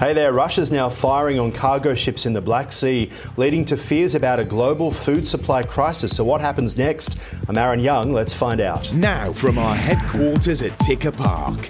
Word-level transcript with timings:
Hey 0.00 0.14
there, 0.14 0.32
Russia's 0.32 0.72
now 0.72 0.88
firing 0.88 1.38
on 1.38 1.52
cargo 1.52 1.94
ships 1.94 2.24
in 2.24 2.32
the 2.32 2.40
Black 2.40 2.72
Sea, 2.72 3.10
leading 3.36 3.66
to 3.66 3.76
fears 3.76 4.14
about 4.14 4.40
a 4.40 4.44
global 4.46 4.90
food 4.90 5.28
supply 5.28 5.62
crisis. 5.62 6.16
So, 6.16 6.24
what 6.24 6.40
happens 6.40 6.78
next? 6.78 7.18
I'm 7.48 7.58
Aaron 7.58 7.80
Young. 7.80 8.14
Let's 8.14 8.32
find 8.32 8.62
out. 8.62 8.90
Now, 8.94 9.34
from 9.34 9.58
our 9.58 9.76
headquarters 9.76 10.62
at 10.62 10.78
Ticker 10.78 11.12
Park, 11.12 11.66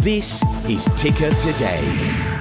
this 0.00 0.42
is 0.66 0.86
Ticker 0.96 1.30
Today. 1.32 2.33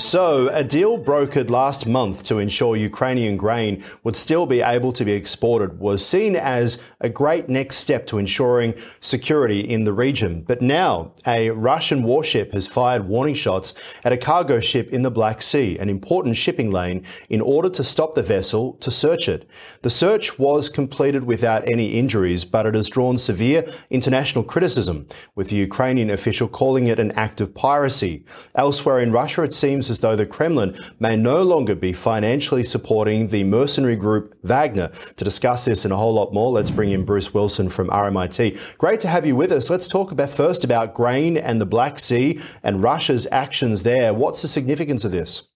So, 0.00 0.48
a 0.48 0.64
deal 0.64 0.98
brokered 0.98 1.50
last 1.50 1.86
month 1.86 2.24
to 2.24 2.38
ensure 2.38 2.74
Ukrainian 2.74 3.36
grain 3.36 3.84
would 4.02 4.16
still 4.16 4.46
be 4.46 4.62
able 4.62 4.94
to 4.94 5.04
be 5.04 5.12
exported 5.12 5.78
was 5.78 6.04
seen 6.04 6.36
as 6.36 6.82
a 7.02 7.10
great 7.10 7.50
next 7.50 7.76
step 7.76 8.06
to 8.06 8.16
ensuring 8.16 8.74
security 9.00 9.60
in 9.60 9.84
the 9.84 9.92
region. 9.92 10.42
But 10.48 10.62
now, 10.62 11.12
a 11.26 11.50
Russian 11.50 12.02
warship 12.02 12.54
has 12.54 12.66
fired 12.66 13.08
warning 13.08 13.34
shots 13.34 13.74
at 14.02 14.10
a 14.10 14.16
cargo 14.16 14.58
ship 14.58 14.88
in 14.90 15.02
the 15.02 15.10
Black 15.10 15.42
Sea, 15.42 15.76
an 15.76 15.90
important 15.90 16.38
shipping 16.38 16.70
lane, 16.70 17.04
in 17.28 17.42
order 17.42 17.68
to 17.68 17.84
stop 17.84 18.14
the 18.14 18.22
vessel 18.22 18.78
to 18.80 18.90
search 18.90 19.28
it. 19.28 19.46
The 19.82 19.90
search 19.90 20.38
was 20.38 20.70
completed 20.70 21.24
without 21.24 21.70
any 21.70 21.98
injuries, 21.98 22.46
but 22.46 22.64
it 22.64 22.74
has 22.74 22.88
drawn 22.88 23.18
severe 23.18 23.70
international 23.90 24.44
criticism, 24.44 25.06
with 25.34 25.50
the 25.50 25.56
Ukrainian 25.56 26.08
official 26.08 26.48
calling 26.48 26.86
it 26.86 26.98
an 26.98 27.12
act 27.12 27.42
of 27.42 27.54
piracy. 27.54 28.24
Elsewhere 28.54 28.98
in 28.98 29.12
Russia, 29.12 29.42
it 29.42 29.52
seems 29.52 29.89
as 29.90 30.00
though 30.00 30.16
the 30.16 30.26
Kremlin 30.26 30.78
may 30.98 31.16
no 31.16 31.42
longer 31.42 31.74
be 31.74 31.92
financially 31.92 32.62
supporting 32.62 33.26
the 33.26 33.44
mercenary 33.44 33.96
group 33.96 34.34
Wagner. 34.42 34.88
To 35.16 35.24
discuss 35.24 35.64
this 35.64 35.84
and 35.84 35.92
a 35.92 35.96
whole 35.96 36.14
lot 36.14 36.32
more, 36.32 36.50
let's 36.50 36.70
bring 36.70 36.90
in 36.90 37.04
Bruce 37.04 37.34
Wilson 37.34 37.68
from 37.68 37.88
RMIT. 37.88 38.78
Great 38.78 39.00
to 39.00 39.08
have 39.08 39.26
you 39.26 39.36
with 39.36 39.52
us. 39.52 39.68
Let's 39.68 39.88
talk 39.88 40.12
about 40.12 40.30
first 40.30 40.64
about 40.64 40.94
grain 40.94 41.36
and 41.36 41.60
the 41.60 41.66
Black 41.66 41.98
Sea 41.98 42.40
and 42.62 42.82
Russia's 42.82 43.26
actions 43.30 43.82
there. 43.82 44.14
What's 44.14 44.42
the 44.42 44.48
significance 44.48 45.04
of 45.04 45.12
this? 45.12 45.48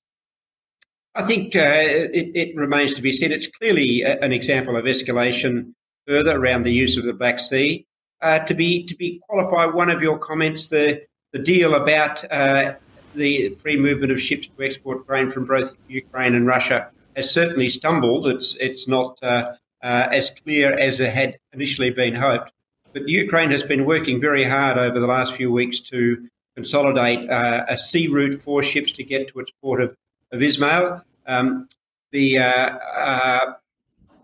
I 1.14 1.22
think 1.22 1.54
uh, 1.54 1.60
it, 1.62 2.32
it, 2.34 2.56
remains 2.56 2.92
to 2.94 3.02
be 3.02 3.12
said. 3.12 3.30
It's 3.30 3.46
clearly 3.46 4.02
an 4.02 4.32
example 4.32 4.76
of 4.76 4.84
escalation 4.84 5.74
further 6.08 6.36
around 6.36 6.64
the 6.64 6.72
use 6.72 6.96
of 6.96 7.04
the 7.04 7.12
Black 7.12 7.38
Sea. 7.38 7.86
Uh, 8.20 8.40
to 8.40 8.54
be 8.54 8.84
to 8.86 8.96
be 8.96 9.20
qualify 9.28 9.66
one 9.66 9.90
of 9.90 10.02
your 10.02 10.18
comments, 10.18 10.68
the 10.68 11.02
the 11.32 11.38
deal 11.38 11.74
about 11.74 12.24
uh, 12.32 12.74
the 13.14 13.50
free 13.50 13.76
movement 13.76 14.12
of 14.12 14.20
ships 14.20 14.46
to 14.46 14.62
export 14.64 15.06
grain 15.06 15.30
from 15.30 15.46
both 15.46 15.72
Ukraine 15.88 16.34
and 16.34 16.46
Russia 16.46 16.90
has 17.16 17.30
certainly 17.30 17.68
stumbled. 17.68 18.26
It's 18.26 18.56
it's 18.56 18.86
not 18.88 19.18
uh, 19.22 19.52
uh, 19.82 20.08
as 20.10 20.30
clear 20.30 20.72
as 20.72 21.00
it 21.00 21.12
had 21.12 21.38
initially 21.52 21.90
been 21.90 22.14
hoped. 22.14 22.50
But 22.92 23.08
Ukraine 23.08 23.50
has 23.50 23.62
been 23.62 23.84
working 23.84 24.20
very 24.20 24.44
hard 24.44 24.78
over 24.78 25.00
the 25.00 25.06
last 25.06 25.34
few 25.34 25.50
weeks 25.50 25.80
to 25.80 26.28
consolidate 26.54 27.28
uh, 27.28 27.64
a 27.68 27.76
sea 27.76 28.06
route 28.06 28.34
for 28.34 28.62
ships 28.62 28.92
to 28.92 29.04
get 29.04 29.28
to 29.28 29.40
its 29.40 29.50
port 29.60 29.80
of, 29.80 29.96
of 30.30 30.40
Izmail. 30.40 31.02
Um, 31.26 31.68
the 32.12 32.38
uh, 32.38 32.78
uh, 32.96 33.54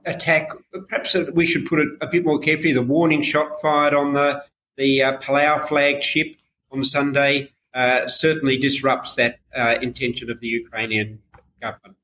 attack, 0.06 0.50
perhaps 0.88 1.16
we 1.34 1.44
should 1.44 1.66
put 1.66 1.80
it 1.80 1.88
a 2.00 2.06
bit 2.06 2.25
more 2.25 2.38
carefully, 2.38 2.72
the 2.72 2.82
warning 2.82 3.22
shot 3.22 3.60
fired 3.60 3.94
on 3.94 4.12
the, 4.12 4.44
the 4.77 5.02
uh, 5.02 5.19
Palau 5.19 5.66
flagged 5.66 6.04
ship 6.04 6.36
on 6.70 6.84
Sunday 6.84 7.50
uh, 7.74 8.08
certainly 8.08 8.56
disrupts 8.56 9.14
that 9.14 9.38
uh, 9.56 9.76
intention 9.80 10.30
of 10.30 10.40
the 10.40 10.48
Ukrainian 10.48 11.20
government. 11.60 11.96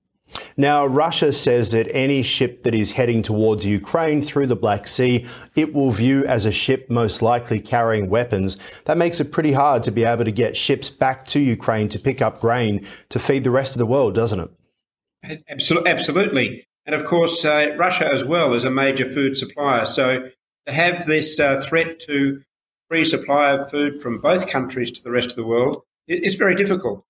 Now, 0.57 0.87
Russia 0.87 1.33
says 1.33 1.73
that 1.73 1.87
any 1.95 2.23
ship 2.23 2.63
that 2.65 2.75
is 2.75 2.93
heading 2.93 3.23
towards 3.23 3.65
Ukraine 3.65 4.23
through 4.23 4.47
the 4.47 4.57
Black 4.57 4.87
Sea, 4.87 5.25
it 5.55 5.73
will 5.73 5.91
view 5.91 6.25
as 6.25 6.47
a 6.47 6.53
ship 6.53 6.91
most 6.91 7.23
likely 7.23 7.61
carrying 7.61 8.09
weapons. 8.09 8.57
That 8.87 8.99
makes 8.99 9.21
it 9.21 9.33
pretty 9.33 9.53
hard 9.53 9.83
to 9.85 9.91
be 9.91 10.05
able 10.05 10.25
to 10.25 10.33
get 10.33 10.57
ships 10.57 10.91
back 10.91 11.27
to 11.27 11.41
Ukraine 11.41 11.89
to 11.91 11.99
pick 11.99 12.21
up 12.23 12.41
grain 12.41 12.87
to 13.11 13.19
feed 13.19 13.45
the 13.45 13.51
rest 13.51 13.75
of 13.75 13.79
the 13.79 13.87
world, 13.87 14.15
doesn't 14.15 14.41
it? 14.41 15.45
Absolutely. 15.49 16.67
And 16.87 16.95
of 16.95 17.05
course, 17.05 17.45
uh, 17.45 17.75
Russia 17.77 18.09
as 18.13 18.25
well 18.25 18.55
is 18.55 18.65
a 18.65 18.71
major 18.71 19.11
food 19.11 19.37
supplier. 19.37 19.85
So 19.85 20.29
to 20.67 20.73
have 20.73 21.07
this 21.07 21.39
uh, 21.39 21.61
threat 21.61 22.01
to 22.01 22.43
free 22.89 23.05
supply 23.05 23.53
of 23.53 23.71
food 23.71 24.01
from 24.01 24.19
both 24.19 24.49
countries 24.49 24.91
to 24.93 25.03
the 25.03 25.11
rest 25.11 25.31
of 25.31 25.37
the 25.37 25.47
world 25.47 25.83
is 26.09 26.35
very 26.37 26.55
difficult. 26.55 27.05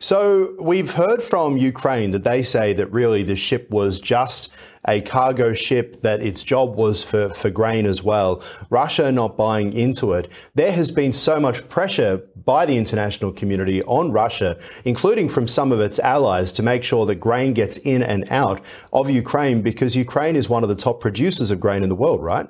So 0.00 0.54
we've 0.60 0.92
heard 0.92 1.20
from 1.20 1.56
Ukraine 1.56 2.12
that 2.12 2.22
they 2.22 2.44
say 2.44 2.72
that 2.72 2.86
really 2.92 3.24
the 3.24 3.34
ship 3.34 3.68
was 3.70 3.98
just 3.98 4.52
a 4.86 5.00
cargo 5.00 5.54
ship, 5.54 6.02
that 6.02 6.22
its 6.22 6.44
job 6.44 6.76
was 6.76 7.02
for, 7.02 7.30
for 7.30 7.50
grain 7.50 7.84
as 7.84 8.00
well. 8.00 8.40
Russia 8.70 9.10
not 9.10 9.36
buying 9.36 9.72
into 9.72 10.12
it. 10.12 10.30
There 10.54 10.70
has 10.70 10.92
been 10.92 11.12
so 11.12 11.40
much 11.40 11.68
pressure 11.68 12.22
by 12.44 12.64
the 12.64 12.76
international 12.76 13.32
community 13.32 13.82
on 13.82 14.12
Russia, 14.12 14.56
including 14.84 15.28
from 15.28 15.48
some 15.48 15.72
of 15.72 15.80
its 15.80 15.98
allies, 15.98 16.52
to 16.52 16.62
make 16.62 16.84
sure 16.84 17.04
that 17.06 17.16
grain 17.16 17.52
gets 17.52 17.76
in 17.78 18.04
and 18.04 18.24
out 18.30 18.60
of 18.92 19.10
Ukraine 19.10 19.62
because 19.62 19.96
Ukraine 19.96 20.36
is 20.36 20.48
one 20.48 20.62
of 20.62 20.68
the 20.68 20.76
top 20.76 21.00
producers 21.00 21.50
of 21.50 21.58
grain 21.58 21.82
in 21.82 21.88
the 21.88 21.96
world, 21.96 22.22
right? 22.22 22.48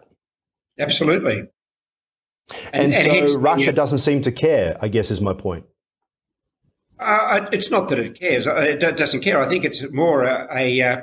Absolutely. 0.79 1.49
And, 2.73 2.95
and, 2.95 2.95
so 2.95 3.11
and 3.11 3.43
Russia 3.43 3.73
doesn't 3.73 3.99
seem 3.99 4.23
to 4.23 4.33
care, 4.33 4.77
I 4.81 4.89
guess, 4.89 5.11
is 5.11 5.21
my 5.21 5.35
point. 5.35 5.67
Uh, 6.99 7.47
it's 7.53 7.71
not 7.71 7.89
that 7.89 7.99
it 7.99 8.19
cares; 8.19 8.47
uh, 8.47 8.57
it 8.57 8.79
doesn't 8.81 9.21
care. 9.21 9.41
I 9.41 9.47
think 9.47 9.65
it's 9.65 9.85
more 9.93 10.25
a, 10.25 10.49
a 10.53 10.83
uh, 10.83 11.01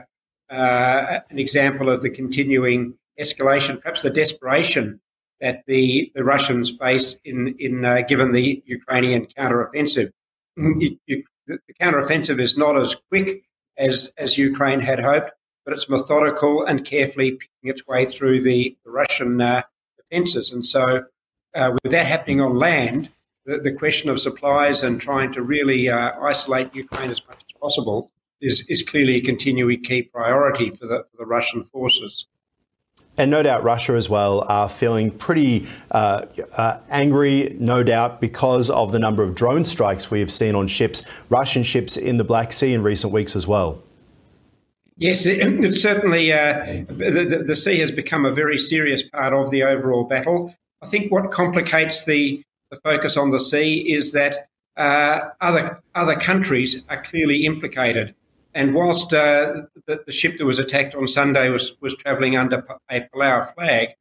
uh, 0.49 1.19
an 1.29 1.39
example 1.39 1.89
of 1.89 2.01
the 2.01 2.09
continuing 2.09 2.95
escalation, 3.19 3.81
perhaps 3.81 4.01
the 4.01 4.09
desperation 4.09 4.99
that 5.39 5.63
the, 5.67 6.11
the 6.15 6.23
Russians 6.23 6.73
face 6.79 7.19
in 7.23 7.55
in 7.59 7.85
uh, 7.85 8.01
given 8.01 8.31
the 8.31 8.61
Ukrainian 8.65 9.25
counteroffensive. 9.25 10.11
You, 10.57 10.97
you, 11.05 11.23
the 11.47 11.59
counteroffensive 11.81 12.39
is 12.39 12.57
not 12.57 12.79
as 12.79 12.95
quick 13.09 13.43
as 13.77 14.13
as 14.17 14.37
Ukraine 14.37 14.81
had 14.81 14.99
hoped, 14.99 15.31
but 15.63 15.73
it's 15.73 15.89
methodical 15.89 16.65
and 16.65 16.85
carefully 16.85 17.31
picking 17.31 17.69
its 17.69 17.87
way 17.87 18.05
through 18.05 18.41
the, 18.41 18.77
the 18.83 18.91
Russian 18.91 19.41
uh, 19.41 19.63
defences, 19.97 20.51
and 20.51 20.65
so 20.65 21.05
uh, 21.55 21.71
with 21.83 21.91
that 21.91 22.05
happening 22.05 22.41
on 22.41 22.55
land, 22.55 23.09
the, 23.45 23.57
the, 23.59 23.71
question 23.71 24.09
of 24.09 24.19
supplies 24.19 24.83
and 24.83 24.99
trying 24.99 25.31
to 25.33 25.41
really 25.41 25.87
uh, 25.89 26.11
isolate 26.21 26.75
Ukraine 26.75 27.11
as 27.11 27.21
much 27.27 27.37
as 27.37 27.59
possible 27.59 28.11
is, 28.41 28.65
is 28.67 28.83
clearly 28.83 29.15
a 29.15 29.21
continuing 29.21 29.81
key 29.83 30.01
priority 30.03 30.69
for 30.71 30.85
the, 30.87 31.05
for 31.11 31.17
the 31.17 31.25
Russian 31.25 31.63
forces. 31.63 32.25
And 33.17 33.31
no 33.31 33.43
doubt 33.43 33.63
Russia 33.63 33.93
as 33.93 34.09
well 34.09 34.41
are 34.49 34.67
feeling 34.67 35.09
pretty 35.09 35.67
uh, 35.91 36.25
uh, 36.53 36.79
angry, 36.89 37.55
no 37.59 37.81
doubt, 37.81 38.19
because 38.19 38.69
of 38.69 38.91
the 38.91 38.99
number 38.99 39.23
of 39.23 39.35
drone 39.35 39.63
strikes 39.63 40.11
we 40.11 40.19
have 40.19 40.31
seen 40.31 40.53
on 40.53 40.67
ships, 40.67 41.03
Russian 41.29 41.63
ships 41.63 41.95
in 41.95 42.17
the 42.17 42.25
Black 42.25 42.51
Sea 42.51 42.73
in 42.73 42.83
recent 42.83 43.13
weeks 43.13 43.35
as 43.35 43.47
well. 43.47 43.81
Yes, 44.97 45.25
it, 45.25 45.39
it 45.39 45.75
certainly 45.75 46.31
uh, 46.31 46.83
the, 46.87 47.43
the, 47.45 47.55
sea 47.55 47.79
has 47.79 47.91
become 47.91 48.25
a 48.25 48.31
very 48.31 48.57
serious 48.57 49.03
part 49.03 49.33
of 49.33 49.51
the 49.51 49.63
overall 49.63 50.05
battle. 50.05 50.55
I 50.85 50.87
think 50.87 51.11
what 51.11 51.31
complicates 51.31 52.05
the, 52.05 52.43
the 52.69 52.77
focus 52.77 53.17
on 53.17 53.31
the 53.31 53.39
sea 53.39 53.91
is 53.91 54.11
that 54.11 54.47
uh, 54.77 55.29
other 55.41 55.81
other 55.95 56.15
countries 56.15 56.83
are 56.89 57.01
clearly 57.01 57.43
implicated. 57.43 58.13
And 58.53 58.75
whilst 58.75 59.11
uh, 59.11 59.63
the, 59.87 60.03
the, 60.05 60.11
ship 60.11 60.37
that 60.37 60.45
was 60.45 60.59
attacked 60.59 60.93
on 60.93 61.07
Sunday 61.07 61.49
was, 61.49 61.73
was 61.81 61.95
travelling 61.95 62.37
under 62.37 62.63
a 62.89 63.01
Palau 63.01 63.51
flag, 63.55 63.95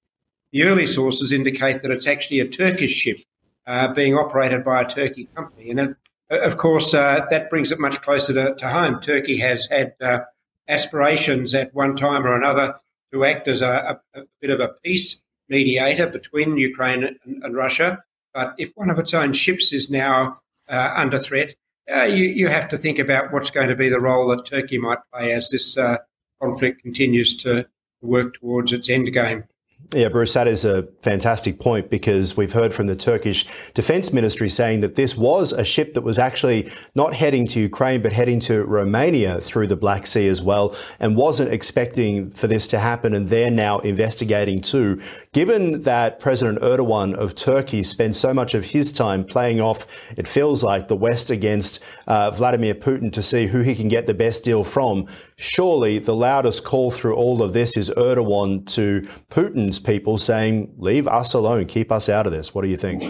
the 0.53 0.65
early 0.65 0.87
sources 0.87 1.33
indicate 1.33 1.81
that 1.81 1.91
it's 1.91 2.07
actually 2.07 2.41
a 2.41 2.49
Turkish 2.49 2.93
ship 2.93 3.19
uh, 3.67 3.89
being 3.95 4.15
operated 4.15 4.63
by 4.63 4.83
a 4.83 4.87
Turkey 4.87 5.31
company. 5.35 5.71
And 5.71 5.79
then, 5.79 5.97
of 6.29 6.59
course, 6.59 6.93
uh, 6.93 7.25
that 7.31 7.49
brings 7.49 7.73
it 7.73 7.81
much 7.81 8.03
closer 8.03 8.35
to, 8.35 8.55
to 8.57 8.69
home. 8.69 9.01
Turkey 9.01 9.39
has 9.39 9.69
had 9.69 9.95
uh, 10.03 10.21
aspirations 10.69 11.55
at 11.55 11.75
one 11.75 11.97
time 11.97 12.27
or 12.27 12.37
another 12.37 12.75
to 13.11 13.25
act 13.25 13.49
as 13.49 13.63
a, 13.63 13.99
a, 14.15 14.21
a 14.21 14.25
bit 14.43 14.51
of 14.51 14.61
a 14.61 14.69
peace 14.85 15.23
mediator 15.49 16.07
between 16.07 16.57
Ukraine 16.57 17.19
and, 17.25 17.55
Russia. 17.55 18.03
But 18.33 18.55
if 18.59 18.73
one 18.75 18.91
of 18.91 18.99
its 18.99 19.15
own 19.15 19.33
ships 19.33 19.73
is 19.73 19.91
now 19.91 20.41
uh, 20.69 20.93
under 20.97 21.19
threat, 21.19 21.55
uh, 21.95 22.05
you, 22.05 22.25
you, 22.25 22.49
have 22.49 22.69
to 22.71 22.79
think 22.79 22.99
about 22.99 23.33
what's 23.33 23.51
going 23.51 23.69
to 23.69 23.77
be 23.77 23.91
the 23.91 24.01
role 24.01 24.29
that 24.29 24.47
Turkey 24.47 24.79
might 24.79 24.99
play 25.13 25.33
as 25.33 25.51
this 25.51 25.77
uh, 25.77 25.99
conflict 26.43 26.83
continues 26.83 27.37
to 27.37 27.67
work 28.01 28.35
towards 28.35 28.73
its 28.73 28.89
end 28.89 29.13
game. 29.13 29.45
Yeah, 29.93 30.09
Bruce, 30.09 30.33
that 30.35 30.49
is 30.49 30.65
a 30.65 30.85
fantastic 31.03 31.61
point 31.61 31.91
because 31.91 32.37
we've 32.37 32.53
heard 32.53 32.73
from 32.73 32.87
the 32.87 32.97
Turkish 32.97 33.47
Defence 33.75 34.13
Ministry 34.13 34.49
saying 34.49 34.81
that 34.81 34.95
this 34.95 35.17
was 35.17 35.53
a 35.53 35.65
ship 35.65 35.95
that 35.95 36.03
was 36.03 36.19
actually 36.19 36.71
not 36.95 37.15
heading 37.15 37.47
to 37.49 37.61
Ukraine 37.61 38.03
but 38.03 38.13
heading 38.13 38.41
to 38.41 38.65
Romania 38.65 39.41
through 39.41 39.67
the 39.67 39.77
Black 39.77 40.07
Sea 40.07 40.27
as 40.27 40.41
well 40.41 40.75
and 40.99 41.17
wasn't 41.17 41.53
expecting 41.53 42.31
for 42.31 42.47
this 42.47 42.67
to 42.69 42.79
happen 42.79 43.15
and 43.15 43.29
they're 43.29 43.51
now 43.51 43.79
investigating 43.81 44.61
too. 44.61 45.01
Given 45.33 45.83
that 45.83 46.19
President 46.19 46.61
Erdogan 46.61 47.15
of 47.15 47.35
Turkey 47.35 47.83
spends 47.83 48.19
so 48.19 48.33
much 48.33 48.55
of 48.55 48.65
his 48.67 48.93
time 48.93 49.25
playing 49.25 49.61
off, 49.61 50.13
it 50.17 50.27
feels 50.27 50.65
like, 50.65 50.89
the 50.89 50.97
West 50.97 51.31
against 51.31 51.83
uh, 52.07 52.31
Vladimir 52.31 52.75
Putin 52.75 53.13
to 53.13 53.23
see 53.23 53.47
who 53.47 53.61
he 53.61 53.75
can 53.75 53.89
get 53.89 54.07
the 54.07 54.15
best 54.15 54.45
deal 54.45 54.65
from, 54.65 55.07
surely 55.37 55.99
the 55.99 56.15
loudest 56.15 56.65
call 56.65 56.91
through 56.91 57.15
all 57.15 57.43
of 57.43 57.53
this 57.53 57.77
is 57.77 57.91
Erdogan 57.91 58.67
to 58.75 59.03
Putin's 59.31 59.79
people 59.79 60.19
saying, 60.19 60.75
leave 60.79 61.07
us 61.09 61.35
alone, 61.35 61.67
keep 61.67 61.91
us 61.91 62.09
out 62.09 62.27
of 62.27 62.33
this. 62.33 62.55
What 62.55 62.63
do 62.63 62.69
you 62.69 62.77
think? 62.77 63.05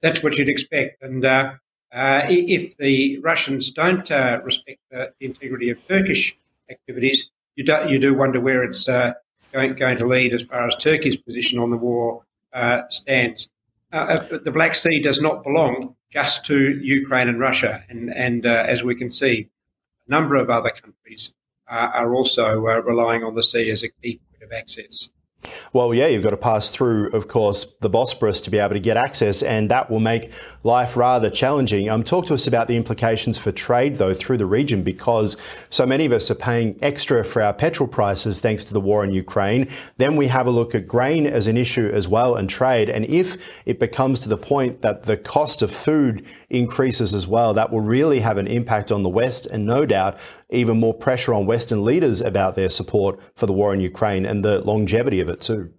That's 0.00 0.22
what 0.22 0.36
you'd 0.36 0.48
expect. 0.48 1.02
And 1.02 1.24
uh, 1.24 1.54
Uh, 1.92 2.24
if 2.28 2.74
the 2.78 3.18
Russians 3.20 3.70
don't 3.70 4.10
uh, 4.10 4.40
respect 4.42 4.80
the 4.90 5.12
integrity 5.20 5.68
of 5.68 5.76
Turkish 5.86 6.34
activities, 6.70 7.28
you 7.54 7.64
do, 7.64 7.76
you 7.86 7.98
do 7.98 8.14
wonder 8.14 8.40
where 8.40 8.64
it's 8.64 8.88
uh, 8.88 9.12
going, 9.52 9.74
going, 9.74 9.98
to 9.98 10.06
lead 10.06 10.32
as 10.32 10.42
far 10.42 10.66
as 10.66 10.74
Turkey's 10.76 11.18
position 11.18 11.58
on 11.58 11.68
the 11.68 11.76
war 11.76 12.22
uh, 12.54 12.88
stands. 12.88 13.50
Uh, 13.92 14.16
the 14.42 14.50
Black 14.50 14.74
Sea 14.74 15.00
does 15.02 15.20
not 15.20 15.42
belong 15.42 15.94
just 16.10 16.46
to 16.46 16.80
Ukraine 16.80 17.28
and 17.28 17.38
Russia, 17.38 17.84
and, 17.90 18.08
and 18.26 18.46
as 18.46 18.82
we 18.82 18.94
can 18.94 19.12
see, 19.12 19.50
a 20.06 20.10
number 20.10 20.36
of 20.36 20.50
other 20.50 20.70
countries 20.70 21.32
uh, 21.68 21.90
are 21.94 22.14
also 22.14 22.66
uh, 22.66 22.80
relying 22.82 23.24
on 23.24 23.34
the 23.34 23.42
sea 23.42 23.70
as 23.70 23.82
a 23.82 23.88
key 23.88 24.20
point 24.30 24.42
of 24.42 24.52
access. 24.52 25.10
Well, 25.72 25.94
yeah, 25.94 26.06
you've 26.06 26.22
got 26.22 26.30
to 26.30 26.36
pass 26.36 26.70
through, 26.70 27.10
of 27.12 27.28
course, 27.28 27.64
the 27.80 27.90
Bosporus 27.90 28.42
to 28.44 28.50
be 28.50 28.58
able 28.58 28.74
to 28.74 28.80
get 28.80 28.96
access, 28.96 29.42
and 29.42 29.70
that 29.70 29.90
will 29.90 30.00
make 30.00 30.32
life 30.62 30.96
rather 30.96 31.30
challenging. 31.30 31.88
Um, 31.88 32.02
talk 32.02 32.26
to 32.26 32.34
us 32.34 32.46
about 32.46 32.68
the 32.68 32.76
implications 32.76 33.38
for 33.38 33.52
trade, 33.52 33.96
though, 33.96 34.14
through 34.14 34.38
the 34.38 34.46
region, 34.46 34.82
because 34.82 35.36
so 35.70 35.86
many 35.86 36.06
of 36.06 36.12
us 36.12 36.30
are 36.30 36.36
paying 36.36 36.78
extra 36.82 37.24
for 37.24 37.42
our 37.42 37.52
petrol 37.52 37.88
prices 37.88 38.40
thanks 38.40 38.64
to 38.64 38.72
the 38.72 38.80
war 38.80 39.04
in 39.04 39.12
Ukraine. 39.12 39.68
Then 39.96 40.16
we 40.16 40.28
have 40.28 40.46
a 40.46 40.50
look 40.50 40.74
at 40.74 40.86
grain 40.86 41.26
as 41.26 41.46
an 41.46 41.56
issue 41.56 41.90
as 41.92 42.08
well 42.08 42.34
and 42.34 42.48
trade. 42.48 42.88
And 42.88 43.04
if 43.06 43.62
it 43.66 43.78
becomes 43.78 44.20
to 44.20 44.28
the 44.28 44.36
point 44.36 44.82
that 44.82 45.04
the 45.04 45.16
cost 45.16 45.62
of 45.62 45.70
food 45.70 46.26
increases 46.50 47.14
as 47.14 47.26
well, 47.26 47.54
that 47.54 47.70
will 47.70 47.80
really 47.80 48.20
have 48.20 48.38
an 48.38 48.46
impact 48.46 48.90
on 48.92 49.02
the 49.02 49.08
West, 49.08 49.46
and 49.46 49.66
no 49.66 49.86
doubt 49.86 50.18
even 50.52 50.78
more 50.78 50.94
pressure 50.94 51.34
on 51.34 51.46
Western 51.46 51.84
leaders 51.84 52.20
about 52.20 52.56
their 52.56 52.68
support 52.68 53.20
for 53.36 53.46
the 53.46 53.52
war 53.52 53.74
in 53.74 53.80
Ukraine 53.80 54.24
and 54.26 54.44
the 54.44 54.60
longevity 54.60 55.20
of 55.20 55.28
it 55.28 55.40
too. 55.40 55.72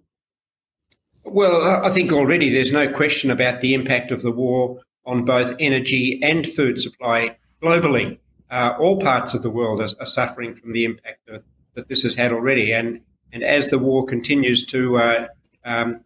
Well, 1.24 1.84
I 1.84 1.90
think 1.90 2.12
already 2.12 2.52
there's 2.52 2.72
no 2.72 2.88
question 2.88 3.30
about 3.30 3.60
the 3.60 3.72
impact 3.72 4.10
of 4.10 4.22
the 4.22 4.30
war 4.30 4.80
on 5.06 5.24
both 5.24 5.54
energy 5.58 6.20
and 6.22 6.46
food 6.46 6.80
supply 6.80 7.36
globally. 7.62 8.18
Uh, 8.50 8.74
all 8.78 9.00
parts 9.00 9.34
of 9.34 9.42
the 9.42 9.50
world 9.50 9.80
are, 9.80 9.88
are 9.98 10.06
suffering 10.06 10.54
from 10.54 10.72
the 10.72 10.84
impact 10.84 11.28
of, 11.28 11.42
that 11.74 11.88
this 11.88 12.02
has 12.02 12.14
had 12.14 12.32
already. 12.32 12.72
And, 12.72 13.00
and 13.32 13.42
as 13.42 13.70
the 13.70 13.78
war 13.78 14.04
continues 14.04 14.64
to 14.66 14.96
uh, 14.96 15.26
um, 15.64 16.00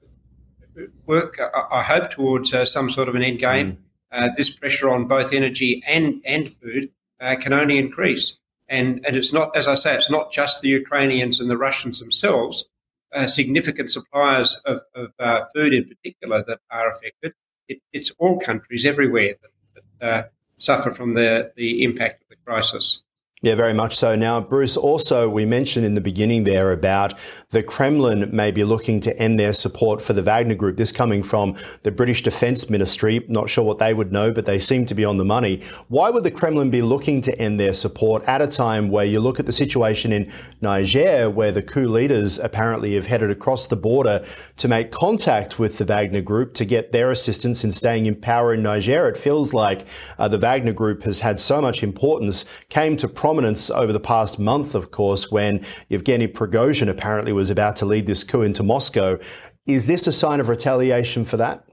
work, 1.05 1.39
I, 1.41 1.79
I, 1.79 1.83
hope, 1.83 2.11
towards 2.11 2.55
uh, 2.55 2.65
some 2.65 2.89
sort 2.89 3.09
of 3.09 3.15
an 3.15 3.23
end 3.23 3.41
game, 3.41 3.79
mm. 4.13 4.35
this 4.35 4.51
pressure 4.51 4.89
on 4.89 5.07
both 5.07 5.33
energy 5.33 5.83
and, 5.87 6.23
and 6.25 6.51
food 6.53 6.91
uh, 7.21 7.37
can 7.37 7.53
only 7.53 7.77
increase. 7.77 8.39
And, 8.69 9.05
and 9.07 9.17
it's 9.17 9.33
not, 9.33 9.57
as 9.57 9.67
I 9.67 9.75
say, 9.75 9.95
it's 9.95 10.11
not 10.11 10.31
just 10.31 10.61
the 10.61 10.69
Ukrainians 10.69 11.41
and 11.41 11.51
the 11.51 11.57
Russians 11.57 12.01
themselves, 12.01 12.67
uh, 13.13 13.27
significant 13.27 13.91
suppliers 13.91 14.61
of, 14.67 14.83
of 14.95 15.13
uh, 15.19 15.45
food 15.55 15.73
in 15.73 15.89
particular 15.89 16.45
that 16.47 16.61
are 16.71 16.91
affected. 16.91 17.33
It, 17.69 17.81
it's 17.93 18.13
all 18.19 18.39
countries 18.39 18.85
everywhere 18.85 19.35
that, 19.41 19.83
that 20.01 20.07
uh, 20.07 20.23
suffer 20.59 20.91
from 20.91 21.15
the, 21.15 21.53
the 21.57 21.83
impact 21.83 22.23
of 22.23 22.29
the 22.29 22.37
crisis. 22.45 23.03
Yeah, 23.41 23.55
very 23.55 23.73
much 23.73 23.97
so. 23.97 24.17
Now, 24.17 24.41
Bruce, 24.41 24.77
also, 24.77 25.29
we 25.29 25.47
mentioned 25.47 25.87
in 25.87 25.95
the 25.95 26.01
beginning 26.01 26.43
there 26.43 26.73
about 26.73 27.15
the 27.51 27.63
Kremlin 27.63 28.35
may 28.35 28.51
be 28.51 28.65
looking 28.65 28.99
to 29.03 29.17
end 29.17 29.39
their 29.39 29.53
support 29.53 30.03
for 30.03 30.13
the 30.13 30.25
Wagner 30.25 30.57
Group. 30.57 30.77
This 30.77 30.91
coming 30.91 31.23
from 31.23 31.57
the 31.85 31.93
British 31.93 32.23
Defence 32.23 32.69
Ministry. 32.69 33.25
Not 33.29 33.49
sure 33.49 33.63
what 33.63 33.79
they 33.79 33.95
would 33.95 34.11
know, 34.11 34.33
but 34.33 34.45
they 34.45 34.59
seem 34.59 34.87
to 34.87 34.95
be 34.95 35.05
on 35.05 35.19
the 35.19 35.25
money. 35.25 35.63
Why 35.87 36.11
would 36.11 36.25
the 36.25 36.33
Kremlin 36.33 36.71
be 36.71 36.83
looking 36.83 37.21
to 37.23 37.39
end 37.41 37.61
their 37.61 37.75
support 37.75 38.25
at 38.25 38.43
a 38.43 38.49
time 38.49 38.89
where 38.89 39.05
you 39.05 39.21
look 39.21 39.39
at 39.39 39.47
the 39.47 39.53
situation 39.53 40.11
in 40.11 40.33
Niger, 40.61 41.31
where 41.31 41.53
the 41.53 41.63
coup 41.63 41.89
leaders 41.89 42.41
apparently 42.41 42.97
have 42.97 43.07
headed 43.07 43.31
across 43.31 43.69
the 43.69 43.77
border 43.77 44.25
to 44.57 44.67
make 44.67 44.91
contact 44.91 45.61
with 45.61 45.79
the 45.79 45.85
Wagner 45.85 46.23
Group 46.23 46.55
to 46.55 46.65
get 46.65 46.91
their 46.91 47.13
assistance 47.13 47.63
in 47.63 47.71
staying 47.71 48.07
in 48.07 48.17
power 48.17 48.53
in 48.53 48.65
Niger? 48.65 49.09
It 49.09 49.17
feels 49.17 49.55
like 49.55 49.87
uh, 50.19 50.27
the 50.27 50.39
Wagner 50.39 50.73
Group 50.73 51.05
has 51.05 51.21
had 51.21 51.39
so 51.39 51.61
much 51.61 51.85
importance, 51.85 52.45
came 52.69 52.97
to 52.97 53.07
prominence 53.29 53.69
over 53.71 53.93
the 53.93 54.01
past 54.01 54.39
month, 54.39 54.75
of 54.75 54.91
course, 54.91 55.31
when 55.31 55.63
Yevgeny 55.91 56.29
Prigozhin 56.29 56.89
apparently 56.89 57.31
was 57.31 57.51
about 57.51 57.77
to 57.77 57.85
lead 57.85 58.07
this 58.07 58.25
coup 58.25 58.41
into 58.41 58.63
Moscow. 58.63 59.19
Is 59.67 59.87
this 59.87 60.07
a 60.07 60.13
sign 60.13 60.41
of 60.41 60.49
retaliation 60.49 61.27
for 61.27 61.37
that? 61.37 61.69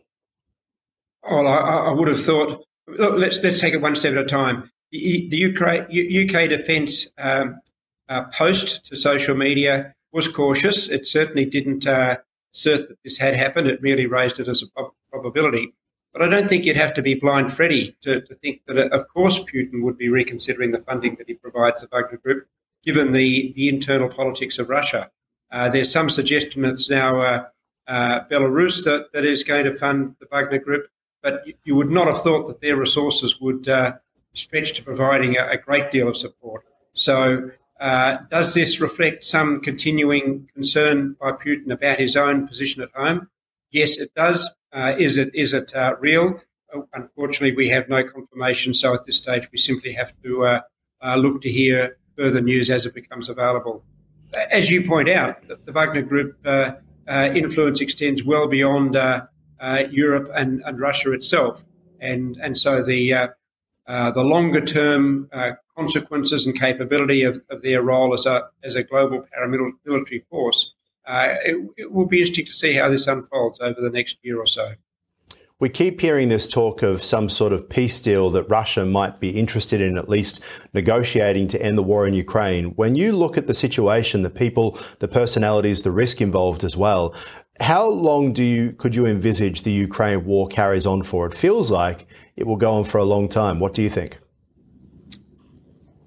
Well, 1.24 1.48
I, 1.48 1.88
I 1.88 1.92
would 1.92 2.10
have 2.10 2.22
thought. 2.22 2.66
Look, 2.88 3.14
let's 3.18 3.40
let's 3.40 3.62
take 3.62 3.74
it 3.74 3.82
one 3.82 3.96
step 3.96 4.12
at 4.12 4.18
a 4.18 4.26
time. 4.26 4.70
The, 4.92 5.30
the 5.30 5.46
UK, 5.46 5.88
UK 6.30 6.50
Defence 6.50 7.08
um, 7.18 7.62
uh, 8.10 8.24
post 8.34 8.86
to 8.88 8.98
social 8.98 9.34
media 9.34 9.94
was 10.12 10.28
cautious. 10.28 10.90
It 10.90 11.08
certainly 11.08 11.46
didn't 11.46 11.88
uh, 11.88 12.18
assert 12.54 12.90
that 12.90 12.98
this 13.06 13.20
had 13.20 13.38
happened. 13.38 13.68
It 13.68 13.82
merely 13.82 14.08
raised 14.08 14.42
it 14.42 14.50
as 14.50 14.62
a 14.62 14.84
probability. 15.10 15.74
But 16.16 16.24
I 16.24 16.30
don't 16.30 16.48
think 16.48 16.64
you'd 16.64 16.78
have 16.78 16.94
to 16.94 17.02
be 17.02 17.16
blind 17.16 17.52
Freddy 17.52 17.98
to, 18.04 18.22
to 18.22 18.36
think 18.36 18.62
that, 18.68 18.78
uh, 18.78 18.88
of 18.96 19.06
course, 19.10 19.38
Putin 19.40 19.84
would 19.84 19.98
be 19.98 20.08
reconsidering 20.08 20.72
the 20.72 20.80
funding 20.80 21.16
that 21.16 21.28
he 21.28 21.34
provides 21.34 21.82
the 21.82 21.90
Wagner 21.92 22.18
Group, 22.20 22.48
given 22.86 23.12
the, 23.12 23.52
the 23.52 23.68
internal 23.68 24.08
politics 24.08 24.58
of 24.58 24.70
Russia. 24.70 25.12
Uh, 25.52 25.68
there's 25.68 25.92
some 25.92 26.10
suggestion 26.10 26.62
that 26.62 26.72
it's 26.72 26.90
now 26.90 27.20
uh, 27.20 27.46
uh, 27.88 28.22
Belarus 28.32 28.86
that, 28.86 29.12
that 29.12 29.26
is 29.26 29.44
going 29.44 29.66
to 29.66 29.74
fund 29.74 30.16
the 30.22 30.28
Wagner 30.32 30.58
Group, 30.58 30.88
but 31.22 31.46
you, 31.46 31.54
you 31.66 31.76
would 31.76 31.92
not 31.92 32.08
have 32.08 32.22
thought 32.22 32.48
that 32.48 32.62
their 32.62 32.78
resources 32.78 33.42
would 33.42 33.68
uh, 33.68 33.96
stretch 34.34 34.72
to 34.76 34.84
providing 34.84 35.36
a, 35.36 35.46
a, 35.50 35.58
great 35.58 35.92
deal 35.92 36.08
of 36.08 36.16
support. 36.16 36.64
So, 36.94 37.52
uh, 37.82 38.20
does 38.30 38.54
this 38.54 38.80
reflect 38.80 39.26
some 39.26 39.60
continuing 39.60 40.50
concern 40.54 41.18
by 41.20 41.34
Putin 41.34 41.74
about 41.74 42.00
his 42.00 42.16
own 42.16 42.48
position 42.48 42.82
at 42.82 42.92
home? 42.96 43.30
Yes, 43.76 43.98
it 43.98 44.14
does. 44.16 44.56
Uh, 44.72 44.96
is 44.98 45.18
it 45.18 45.36
is 45.36 45.54
it 45.54 45.76
uh, 45.76 45.98
real? 46.00 46.40
Uh, 46.74 46.84
unfortunately, 46.94 47.54
we 47.54 47.68
have 47.68 47.90
no 47.90 48.06
confirmation. 48.06 48.74
So 48.74 48.94
at 48.94 49.04
this 49.04 49.18
stage, 49.18 49.50
we 49.52 49.58
simply 49.58 49.92
have 49.92 50.14
to 50.24 50.46
uh, 50.46 50.62
uh, 51.02 51.18
look 51.18 51.42
to 51.42 51.52
hear 51.52 51.98
further 52.18 52.40
news 52.40 52.70
as 52.70 52.86
it 52.86 52.96
becomes 52.96 53.28
available. 53.28 53.84
As 54.50 54.72
you 54.72 54.82
point 54.82 55.10
out, 55.10 55.46
the, 55.50 55.60
the 55.66 55.74
Wagner 55.74 56.04
Group 56.04 56.38
influence 57.36 57.82
extends 57.82 58.24
well 58.24 58.48
beyond 58.48 58.96
Europe 59.92 60.32
and, 60.34 60.64
and, 60.66 60.80
Russia 60.80 61.12
itself, 61.12 61.66
and 62.00 62.38
and 62.42 62.58
so 62.58 62.82
the 62.82 63.30
the 63.86 64.24
longer 64.24 64.62
term 64.62 65.30
consequences 65.78 66.46
and 66.46 66.58
capability 66.58 67.24
of, 67.24 67.42
of, 67.50 67.62
their 67.62 67.82
role 67.82 68.14
as 68.14 68.26
a 68.26 68.48
as 68.64 68.76
a 68.76 68.84
global 68.84 69.26
paramilitary 69.34 70.24
force 70.30 70.75
uh, 71.08 71.36
it, 71.44 71.58
it, 71.78 71.92
will 71.92 72.08
be 72.08 72.20
interesting 72.20 72.46
to 72.46 72.54
see 72.54 72.74
how 72.74 72.90
this 72.90 73.08
unfolds 73.08 73.60
over 73.60 73.80
the 73.80 73.90
next 73.90 74.18
year 74.24 74.40
or 74.40 74.48
so. 74.48 74.74
We 75.58 75.70
keep 75.70 76.02
hearing 76.02 76.28
this 76.28 76.48
talk 76.48 76.84
of 76.84 77.02
some 77.02 77.30
sort 77.30 77.54
of 77.54 77.70
peace 77.70 78.02
deal 78.02 78.30
that 78.32 78.44
Russia 78.50 78.86
might 78.86 79.22
be 79.22 79.40
interested 79.40 79.80
in 79.80 79.98
at 79.98 80.10
least 80.10 80.42
negotiating 80.74 81.48
to 81.50 81.62
end 81.62 81.78
the 81.78 81.84
war 81.84 82.06
in 82.06 82.14
Ukraine. 82.14 82.72
When 82.72 82.96
you 82.96 83.16
look 83.16 83.38
at 83.38 83.48
the 83.48 83.54
situation, 83.54 84.24
the 84.24 84.30
people, 84.30 84.78
the 85.00 85.08
personalities, 85.08 85.84
the 85.84 85.92
risk 85.92 86.20
involved 86.20 86.66
as 86.66 86.76
well, 86.76 87.16
how 87.62 87.88
long 87.88 88.34
do 88.34 88.44
you 88.44 88.74
could 88.74 88.96
you 88.96 89.06
envisage 89.06 89.62
the 89.62 89.72
Ukraine 89.72 90.26
war 90.26 90.50
carries 90.50 90.86
on 90.86 91.04
for? 91.04 91.26
It 91.26 91.34
feels 91.34 91.72
like 91.72 92.06
it 92.36 92.46
will 92.46 92.58
go 92.58 92.74
on 92.74 92.84
for 92.84 92.98
a 92.98 93.06
long 93.06 93.30
time. 93.30 93.62
What 93.62 93.74
do 93.74 93.82
you 93.82 93.90
think? 93.90 94.20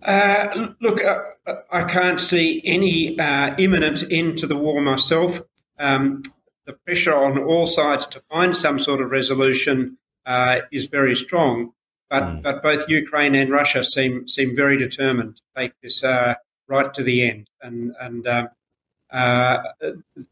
Uh, 0.02 0.68
look, 0.80 1.02
uh, 1.02 1.54
I 1.70 1.84
can't 1.84 2.20
see 2.20 2.62
any 2.64 3.18
uh, 3.18 3.54
imminent 3.58 4.04
end 4.10 4.38
to 4.38 4.46
the 4.46 4.56
war 4.56 4.80
myself. 4.80 5.42
Um, 5.78 6.22
the 6.66 6.74
pressure 6.74 7.14
on 7.14 7.38
all 7.38 7.66
sides 7.66 8.06
to 8.08 8.22
find 8.30 8.56
some 8.56 8.78
sort 8.78 9.00
of 9.00 9.10
resolution 9.10 9.98
uh, 10.26 10.60
is 10.70 10.86
very 10.86 11.16
strong, 11.16 11.72
but 12.10 12.22
mm. 12.22 12.42
but 12.42 12.62
both 12.62 12.88
Ukraine 12.88 13.34
and 13.34 13.50
Russia 13.50 13.82
seem 13.82 14.28
seem 14.28 14.54
very 14.54 14.76
determined 14.76 15.36
to 15.36 15.42
take 15.56 15.72
this 15.82 16.04
uh, 16.04 16.34
right 16.68 16.92
to 16.92 17.02
the 17.02 17.22
end, 17.22 17.48
and 17.62 17.94
and 17.98 18.26
um, 18.26 18.48
uh, 19.10 19.58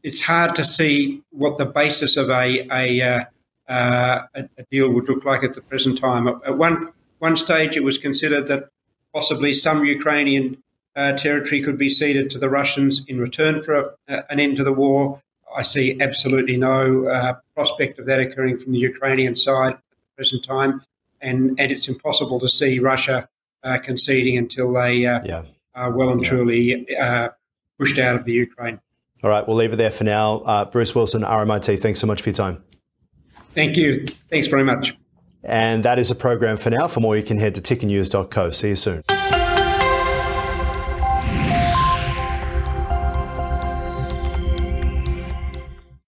it's 0.03 0.21
hard 0.21 0.53
to 0.55 0.63
see 0.63 1.23
what 1.31 1.57
the 1.57 1.65
basis 1.65 2.17
of 2.17 2.29
a 2.29 2.67
a, 2.71 3.25
a 3.67 4.23
a 4.35 4.63
deal 4.69 4.91
would 4.93 5.09
look 5.09 5.25
like 5.25 5.43
at 5.43 5.55
the 5.55 5.61
present 5.61 5.97
time. 5.97 6.27
At 6.27 6.57
one 6.57 6.93
one 7.17 7.35
stage, 7.35 7.75
it 7.75 7.83
was 7.83 7.97
considered 7.97 8.45
that 8.47 8.69
possibly 9.17 9.51
some 9.51 9.83
Ukrainian 9.83 10.45
uh, 10.95 11.13
territory 11.13 11.59
could 11.65 11.79
be 11.85 11.89
ceded 11.89 12.29
to 12.29 12.37
the 12.37 12.51
Russians 12.59 12.93
in 13.07 13.17
return 13.19 13.63
for 13.63 13.73
a, 14.07 14.31
an 14.31 14.39
end 14.39 14.57
to 14.57 14.63
the 14.63 14.71
war. 14.83 15.19
I 15.61 15.63
see 15.63 15.97
absolutely 15.99 16.55
no 16.55 17.07
uh, 17.07 17.33
prospect 17.55 17.97
of 17.97 18.05
that 18.05 18.19
occurring 18.19 18.59
from 18.59 18.73
the 18.73 18.83
Ukrainian 18.91 19.35
side 19.35 19.73
at 19.73 19.79
the 19.79 20.15
present 20.17 20.43
time, 20.43 20.83
and, 21.19 21.59
and 21.59 21.71
it's 21.71 21.87
impossible 21.87 22.39
to 22.41 22.49
see 22.59 22.77
Russia 22.77 23.27
uh, 23.63 23.79
conceding 23.79 24.37
until 24.37 24.71
they 24.71 24.93
uh, 25.07 25.19
yeah. 25.25 25.43
are 25.73 25.91
well 25.97 26.09
and 26.09 26.21
yeah. 26.21 26.29
truly 26.29 26.95
uh, 26.95 27.29
pushed 27.79 27.97
out 27.97 28.15
of 28.15 28.23
the 28.25 28.33
Ukraine. 28.33 28.79
All 29.23 29.31
right, 29.31 29.43
we'll 29.47 29.57
leave 29.57 29.73
it 29.73 29.77
there 29.77 29.89
for 29.99 30.03
now. 30.03 30.27
Uh, 30.51 30.65
Bruce 30.65 30.93
Wilson, 30.93 31.23
RMIT, 31.23 31.79
thanks 31.79 31.99
so 31.99 32.05
much 32.05 32.21
for 32.21 32.29
your 32.29 32.35
time. 32.35 32.63
Thank 33.55 33.77
you. 33.77 34.05
Thanks 34.29 34.47
very 34.47 34.63
much. 34.63 34.95
And 35.47 35.83
that 35.83 35.97
is 35.97 36.11
a 36.11 36.15
program 36.15 36.57
for 36.57 36.69
now. 36.69 36.87
For 36.87 36.99
more, 36.99 37.15
you 37.15 37.23
can 37.23 37.39
head 37.39 37.55
to 37.55 37.61
tickernews.co. 37.61 38.51
See 38.51 38.69
you 38.69 38.75
soon. 38.75 39.03